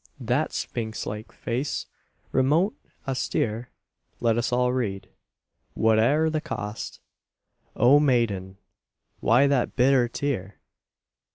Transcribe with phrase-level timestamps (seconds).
[0.19, 1.85] That sphinx like face,
[2.31, 2.73] remote,
[3.07, 3.69] austere,
[4.19, 5.09] Let us all read,
[5.75, 6.99] whate'er the cost:
[7.75, 8.57] O Maiden!
[9.19, 10.57] why that bitter tear?